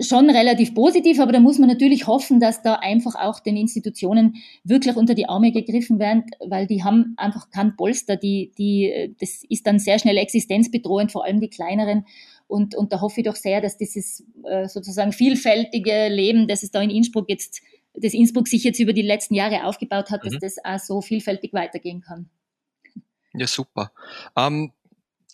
[0.00, 4.36] schon relativ positiv, aber da muss man natürlich hoffen, dass da einfach auch den Institutionen
[4.64, 9.44] wirklich unter die Arme gegriffen werden, weil die haben einfach kein Polster, die, die, das
[9.48, 12.06] ist dann sehr schnell existenzbedrohend, vor allem die kleineren.
[12.46, 16.70] Und, und da hoffe ich doch sehr, dass dieses äh, sozusagen vielfältige Leben, das es
[16.70, 17.60] da in Innsbruck jetzt,
[17.94, 20.30] das Innsbruck sich jetzt über die letzten Jahre aufgebaut hat, mhm.
[20.30, 22.30] dass das auch so vielfältig weitergehen kann.
[23.34, 23.92] Ja, super.
[24.36, 24.72] Ähm,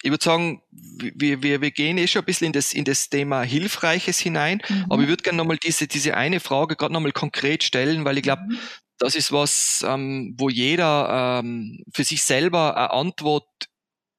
[0.03, 3.09] ich würde sagen, wir, wir, wir gehen eh schon ein bisschen in das, in das
[3.09, 4.87] Thema Hilfreiches hinein, mhm.
[4.89, 8.23] aber ich würde gerne nochmal diese, diese eine Frage gerade nochmal konkret stellen, weil ich
[8.23, 8.59] glaube, mhm.
[8.99, 13.49] das ist was, ähm, wo jeder ähm, für sich selber eine Antwort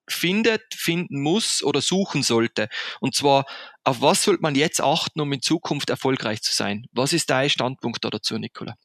[0.09, 2.67] findet, finden muss oder suchen sollte.
[2.99, 3.45] Und zwar,
[3.83, 6.87] auf was sollte man jetzt achten, um in Zukunft erfolgreich zu sein?
[6.91, 8.75] Was ist dein Standpunkt da dazu, Nicola?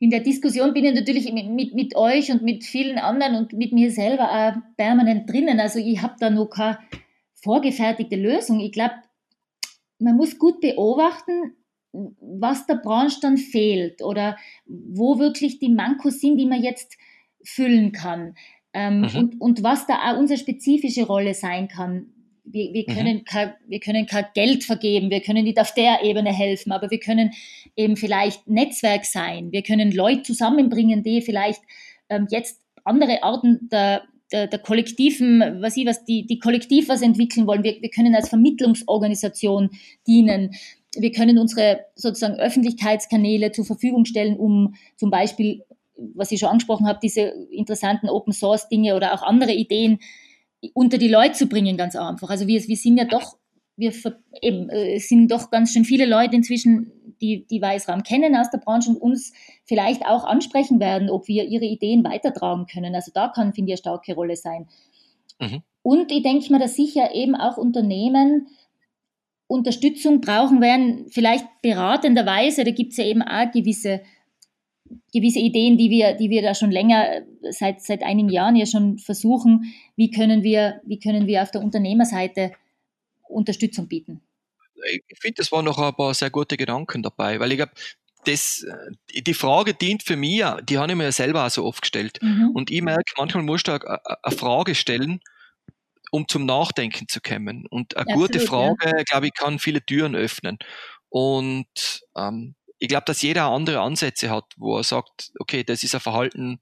[0.00, 3.52] In der Diskussion bin ich natürlich mit, mit, mit euch und mit vielen anderen und
[3.52, 5.60] mit mir selber auch permanent drinnen.
[5.60, 6.78] Also ich habe da noch keine
[7.34, 8.60] vorgefertigte Lösung.
[8.60, 8.94] Ich glaube,
[9.98, 11.54] man muss gut beobachten,
[11.92, 16.96] was der Branche dann fehlt oder wo wirklich die Mankos sind, die man jetzt
[17.44, 18.34] füllen kann.
[18.72, 19.16] Ähm, mhm.
[19.16, 22.06] und, und was da auch unsere spezifische Rolle sein kann
[22.52, 22.94] wir, wir, mhm.
[22.94, 23.24] können mhm.
[23.24, 27.00] kein, wir können kein Geld vergeben, wir können nicht auf der Ebene helfen, aber wir
[27.00, 27.32] können
[27.76, 31.62] eben vielleicht Netzwerk sein, wir können Leute zusammenbringen, die vielleicht
[32.08, 37.02] ähm, jetzt andere Arten der, der, der kollektiven, was ich was, die, die kollektiv was
[37.02, 37.64] entwickeln wollen.
[37.64, 39.70] Wir, wir können als Vermittlungsorganisation
[40.06, 40.54] dienen.
[40.96, 45.62] Wir können unsere sozusagen Öffentlichkeitskanäle zur Verfügung stellen, um zum Beispiel,
[45.96, 49.98] was ich schon angesprochen habe, diese interessanten Open Source Dinge oder auch andere Ideen
[50.74, 52.30] unter die Leute zu bringen, ganz einfach.
[52.30, 53.36] Also wir, wir sind ja doch,
[53.76, 53.92] wir
[54.42, 58.58] eben, äh, sind doch ganz schön viele Leute inzwischen, die, die Weißraum kennen aus der
[58.58, 59.32] Branche und uns
[59.64, 62.94] vielleicht auch ansprechen werden, ob wir ihre Ideen weitertragen können.
[62.94, 64.68] Also da kann, finde ich, eine starke Rolle sein.
[65.38, 65.62] Mhm.
[65.82, 68.48] Und ich denke mir, dass sicher eben auch Unternehmen
[69.46, 74.00] Unterstützung brauchen werden, vielleicht beratenderweise, da gibt es ja eben auch gewisse,
[75.12, 78.98] gewisse Ideen, die wir, die wir da schon länger, seit, seit einigen Jahren ja schon
[78.98, 82.52] versuchen, wie können wir, wie können wir auf der Unternehmerseite
[83.28, 84.22] Unterstützung bieten.
[85.08, 87.72] Ich finde, das waren noch ein paar sehr gute Gedanken dabei, weil ich glaube,
[88.24, 91.64] das, äh, die Frage dient für mich, die habe ich mir ja selber auch so
[91.64, 92.18] oft gestellt.
[92.22, 92.50] Mhm.
[92.54, 95.20] Und ich merke, manchmal musst du eine Frage stellen,
[96.10, 97.66] um zum Nachdenken zu kommen.
[97.66, 99.02] Und eine Absolut, gute Frage, ja.
[99.04, 100.58] glaube ich, kann viele Türen öffnen.
[101.08, 105.94] Und ähm, ich glaube, dass jeder andere Ansätze hat, wo er sagt, okay, das ist
[105.94, 106.58] ein Verhalten,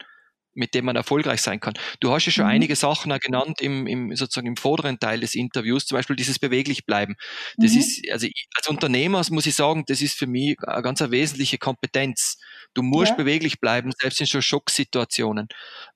[0.52, 1.74] mit dem man erfolgreich sein kann.
[2.00, 2.50] Du hast ja schon mhm.
[2.50, 6.85] einige Sachen genannt im, im, sozusagen im vorderen Teil des Interviews, zum Beispiel dieses beweglich
[6.85, 7.14] bleiben.
[7.57, 7.78] Das mhm.
[7.78, 11.12] ist, also ich, als Unternehmer muss ich sagen, das ist für mich eine ganz eine
[11.12, 12.38] wesentliche Kompetenz.
[12.74, 13.16] Du musst ja.
[13.16, 15.46] beweglich bleiben, selbst in so Schocksituationen.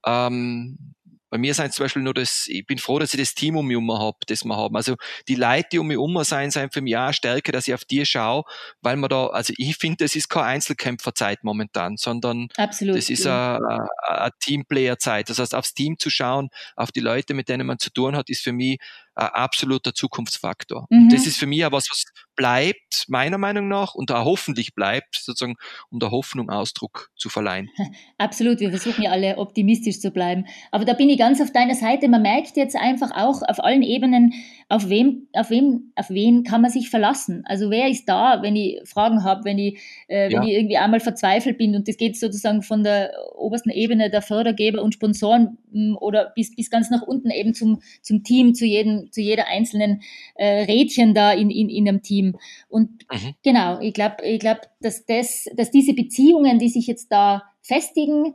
[0.06, 0.94] Ähm,
[1.32, 3.66] bei mir sind zum Beispiel nur das, ich bin froh, dass ich das Team um
[3.66, 4.76] mich herum habe, das wir haben.
[4.76, 4.96] Also
[5.28, 7.86] die Leute, die um mich herum sein, sind für mich auch stärker, dass ich auf
[7.86, 8.44] die schaue,
[8.82, 13.24] weil man da, also ich finde, das ist keine Einzelkämpferzeit momentan, sondern Absolut, das ist
[13.24, 13.56] ja.
[13.56, 15.30] eine Teamplayerzeit.
[15.30, 18.28] Das heißt, aufs Team zu schauen, auf die Leute, mit denen man zu tun hat,
[18.28, 18.78] ist für mich
[19.22, 20.86] ein absoluter Zukunftsfaktor.
[20.90, 21.08] Mhm.
[21.10, 22.04] Das ist für mich auch was, was
[22.34, 25.56] bleibt, meiner Meinung nach, und auch hoffentlich bleibt, sozusagen,
[25.90, 27.68] um der Hoffnung Ausdruck zu verleihen.
[28.18, 30.46] Absolut, wir versuchen ja alle optimistisch zu bleiben.
[30.70, 32.08] Aber da bin ich ganz auf deiner Seite.
[32.08, 34.32] Man merkt jetzt einfach auch auf allen Ebenen,
[34.68, 37.44] auf wem, auf wem, auf wen kann man sich verlassen?
[37.46, 40.44] Also wer ist da, wenn ich Fragen habe, wenn ich, äh, wenn ja.
[40.44, 44.82] ich irgendwie einmal verzweifelt bin und das geht sozusagen von der obersten Ebene der Fördergeber
[44.82, 49.11] und Sponsoren hm, oder bis, bis ganz nach unten eben zum, zum Team, zu jedem,
[49.12, 50.02] zu jeder einzelnen
[50.34, 52.36] äh, Rädchen da in, in, in einem Team.
[52.68, 53.34] Und mhm.
[53.42, 58.34] genau, ich glaube, ich glaub, dass das, dass diese Beziehungen, die sich jetzt da festigen,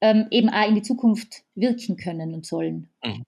[0.00, 2.88] ähm, eben auch in die Zukunft wirken können und sollen.
[3.04, 3.24] Mhm.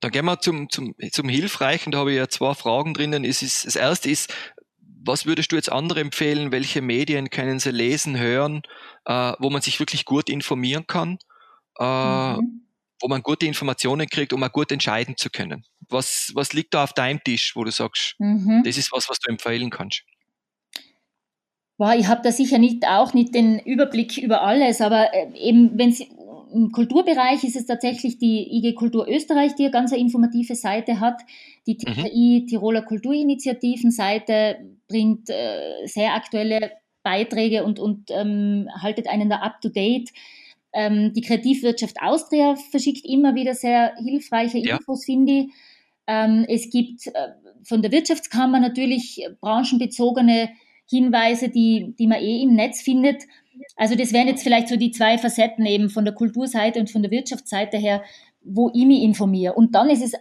[0.00, 1.90] Dann gehen wir zum, zum, zum Hilfreichen.
[1.90, 3.24] Da habe ich ja zwei Fragen drinnen.
[3.24, 4.32] Es ist, das erste ist,
[4.80, 6.52] was würdest du jetzt andere empfehlen?
[6.52, 8.62] Welche Medien können sie lesen, hören,
[9.06, 11.18] äh, wo man sich wirklich gut informieren kann,
[11.78, 12.67] äh, mhm.
[13.00, 15.64] Wo man gute Informationen kriegt, um auch gut entscheiden zu können?
[15.88, 18.62] Was, was liegt da auf deinem Tisch, wo du sagst, mhm.
[18.64, 20.02] das ist was, was du empfehlen kannst?
[21.76, 25.78] Boah, ich habe da sicher nicht auch nicht den Überblick über alles, aber äh, eben
[25.78, 25.94] wenn
[26.52, 31.20] im Kulturbereich ist es tatsächlich die IG Kultur Österreich, die eine ganz informative Seite hat.
[31.66, 32.46] Die TKI mhm.
[32.46, 34.56] Tiroler Kulturinitiativen-Seite
[34.88, 40.10] bringt äh, sehr aktuelle Beiträge und, und ähm, haltet einen da up to date.
[40.72, 45.14] Ähm, die Kreativwirtschaft Austria verschickt immer wieder sehr hilfreiche Infos, ja.
[45.14, 45.46] finde ich.
[46.06, 47.10] Ähm, es gibt äh,
[47.64, 50.50] von der Wirtschaftskammer natürlich branchenbezogene
[50.88, 53.24] Hinweise, die, die man eh im Netz findet.
[53.76, 57.02] Also das wären jetzt vielleicht so die zwei Facetten eben von der Kulturseite und von
[57.02, 58.02] der Wirtschaftsseite her,
[58.48, 59.54] wo ich mich informiere.
[59.54, 60.12] Und dann ist es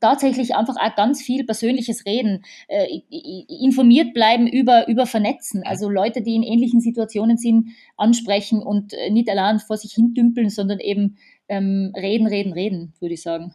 [0.00, 3.00] tatsächlich einfach auch ganz viel persönliches Reden, äh,
[3.48, 5.62] informiert bleiben über, über Vernetzen.
[5.64, 10.14] Also Leute, die in ähnlichen Situationen sind, ansprechen und äh, nicht allein vor sich hin
[10.14, 11.16] dümpeln, sondern eben
[11.48, 13.54] ähm, reden, reden, reden, würde ich sagen.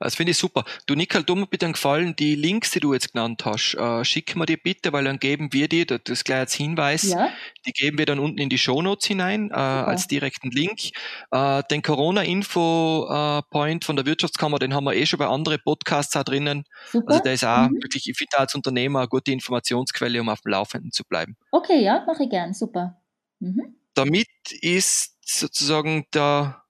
[0.00, 0.64] Das finde ich super.
[0.86, 4.04] Du, Nicole, du mir bitte einen Gefallen, die Links, die du jetzt genannt hast, äh,
[4.04, 7.28] schick mir die bitte, weil dann geben wir die, das gleich als Hinweis, ja.
[7.66, 10.90] die geben wir dann unten in die Shownotes hinein, äh, als direkten Link.
[11.30, 16.24] Äh, den Corona-Info-Point von der Wirtschaftskammer, den haben wir eh schon bei anderen Podcasts auch
[16.24, 16.64] drinnen.
[16.90, 17.08] Super.
[17.08, 17.82] Also der ist auch mhm.
[17.82, 21.36] wirklich, ich finde als Unternehmer eine gute Informationsquelle, um auf dem Laufenden zu bleiben.
[21.50, 23.00] Okay, ja, mache ich gern, super.
[23.40, 23.76] Mhm.
[23.94, 24.28] Damit
[24.60, 26.62] ist sozusagen der,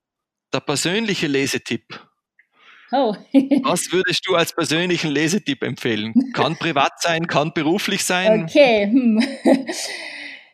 [0.53, 2.01] der persönliche Lesetipp
[2.95, 3.15] Oh.
[3.65, 6.15] Was würdest du als persönlichen Lesetipp empfehlen?
[6.33, 8.45] Kann privat sein, kann beruflich sein?
[8.45, 8.87] Okay.
[8.87, 9.23] Hm.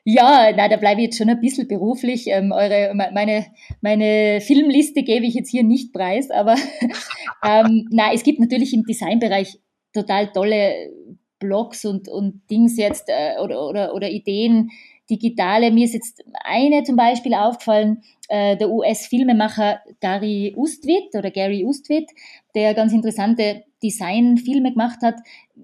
[0.02, 2.26] Ja, na, da bleibe ich jetzt schon ein bisschen beruflich.
[2.28, 3.46] Ähm, eure, meine,
[3.82, 6.56] meine Filmliste gebe ich jetzt hier nicht preis, aber
[7.46, 9.58] ähm, na, es gibt natürlich im Designbereich
[9.92, 10.90] total tolle
[11.38, 14.70] Blogs und, und Dings jetzt äh, oder, oder, oder Ideen,
[15.10, 15.70] digitale.
[15.70, 22.08] Mir ist jetzt eine zum Beispiel aufgefallen, äh, der US-Filmemacher Gary Ustwit oder Gary Ustwit,
[22.54, 25.16] der ganz interessante Designfilme gemacht hat,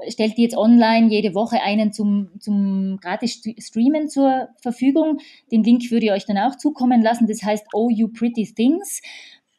[0.09, 5.19] stellt die jetzt online jede Woche einen zum, zum gratis Streamen zur Verfügung.
[5.53, 7.29] Den Link würde ich euch dann auch zukommen lassen.
[7.29, 9.01] Das heißt Oh You Pretty Things.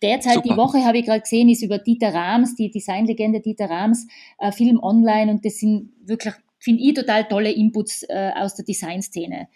[0.02, 0.50] Derzeit Super.
[0.50, 4.06] die Woche habe ich gerade gesehen, ist über Dieter Rams, die Designlegende Dieter Rams,
[4.38, 8.66] äh, Film online und das sind wirklich, finde ich, total tolle Inputs äh, aus der
[8.66, 9.48] Designszene.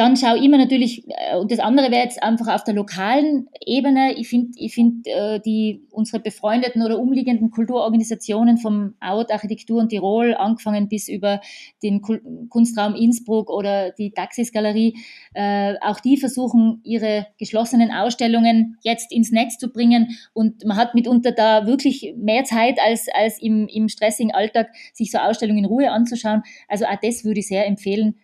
[0.00, 3.48] Dann schaue ich immer natürlich, äh, und das andere wäre jetzt einfach auf der lokalen
[3.60, 4.14] Ebene.
[4.16, 9.90] Ich finde, ich find, äh, die, unsere befreundeten oder umliegenden Kulturorganisationen vom Out Architektur und
[9.90, 11.42] Tirol, angefangen bis über
[11.82, 12.00] den
[12.48, 14.96] Kunstraum Innsbruck oder die Taxis-Galerie,
[15.34, 20.16] äh, auch die versuchen, ihre geschlossenen Ausstellungen jetzt ins Netz zu bringen.
[20.32, 25.10] Und man hat mitunter da wirklich mehr Zeit als, als im, im stressigen Alltag, sich
[25.10, 26.42] so Ausstellungen in Ruhe anzuschauen.
[26.68, 28.14] Also auch das würde ich sehr empfehlen.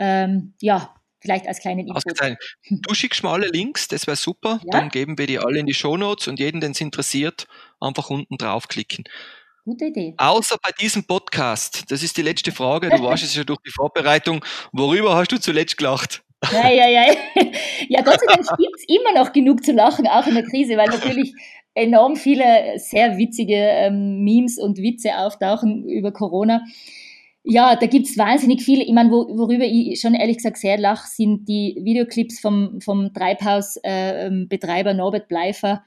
[0.00, 2.02] Ähm, ja, vielleicht als kleinen Input.
[2.70, 4.60] Du schickst mal alle Links, das wäre super.
[4.64, 4.70] Ja.
[4.72, 7.46] Dann geben wir die alle in die Shownotes und jeden, den es interessiert,
[7.80, 9.04] einfach unten draufklicken.
[9.64, 10.14] Gute Idee.
[10.16, 13.70] Außer bei diesem Podcast, das ist die letzte Frage, du warst es ja durch die
[13.70, 14.42] Vorbereitung.
[14.72, 16.22] Worüber hast du zuletzt gelacht?
[16.50, 17.14] Ja, ja, ja.
[17.88, 20.78] Ja, Gott sei Dank gibt es immer noch genug zu lachen, auch in der Krise,
[20.78, 21.34] weil natürlich
[21.74, 26.62] enorm viele sehr witzige ähm, Memes und Witze auftauchen über Corona.
[27.42, 28.84] Ja, da gibt's wahnsinnig viele.
[28.84, 33.14] Ich meine, wo, worüber ich schon ehrlich gesagt sehr lache, sind die Videoclips vom, vom
[33.14, 35.82] Treibhausbetreiber äh, Norbert Bleifer,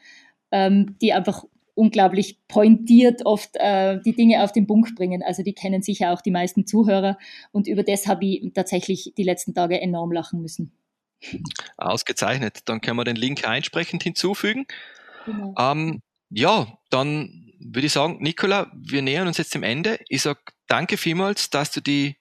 [0.51, 1.43] ähm, die einfach
[1.75, 5.23] unglaublich pointiert oft äh, die Dinge auf den Punkt bringen.
[5.23, 7.17] Also die kennen sicher auch die meisten Zuhörer
[7.51, 10.71] und über das habe ich tatsächlich die letzten Tage enorm lachen müssen.
[11.77, 12.59] Ausgezeichnet.
[12.65, 14.65] Dann können wir den Link einsprechend hinzufügen.
[15.25, 15.55] Genau.
[15.57, 19.99] Ähm, ja, dann würde ich sagen, Nicola, wir nähern uns jetzt dem Ende.
[20.09, 22.15] Ich sage danke vielmals, dass du die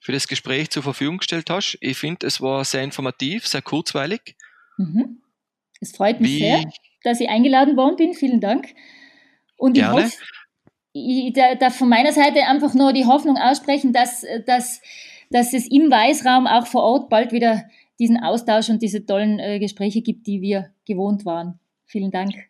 [0.00, 1.76] für das Gespräch zur Verfügung gestellt hast.
[1.80, 4.36] Ich finde, es war sehr informativ, sehr kurzweilig.
[4.76, 5.22] Mhm.
[5.80, 6.64] Es freut mich Wie, sehr,
[7.02, 8.14] dass ich eingeladen worden bin.
[8.14, 8.68] Vielen Dank.
[9.56, 10.04] Und ich gerne.
[10.04, 10.16] hoffe,
[10.92, 14.80] ich darf von meiner Seite einfach nur die Hoffnung aussprechen, dass, dass,
[15.30, 17.64] dass es im Weißraum auch vor Ort bald wieder
[17.98, 21.58] diesen Austausch und diese tollen äh, Gespräche gibt, die wir gewohnt waren.
[21.86, 22.47] Vielen Dank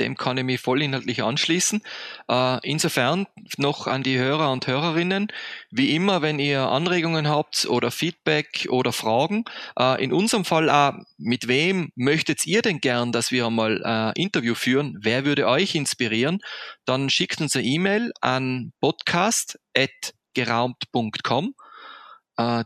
[0.00, 1.82] dem kann ich mich vollinhaltlich anschließen.
[2.28, 5.28] Äh, insofern noch an die Hörer und Hörerinnen,
[5.70, 9.44] wie immer, wenn ihr Anregungen habt oder Feedback oder Fragen,
[9.78, 14.14] äh, in unserem Fall auch, mit wem möchtet ihr denn gern, dass wir mal ein
[14.14, 14.96] äh, Interview führen?
[15.00, 16.40] Wer würde euch inspirieren?
[16.84, 21.54] Dann schickt uns eine E-Mail an podcast.geraumt.com,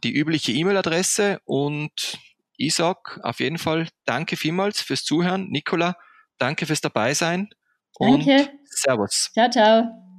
[0.03, 2.19] die übliche E-Mail-Adresse und
[2.57, 5.49] ich sag auf jeden Fall danke vielmals fürs Zuhören.
[5.49, 5.97] Nicola,
[6.41, 7.51] Danke fürs Dabeisein.
[7.99, 8.51] Danke.
[8.65, 9.31] Servus.
[9.35, 10.10] Ciao, ciao.